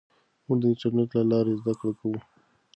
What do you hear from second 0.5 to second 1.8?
د انټرنېټ له لارې زده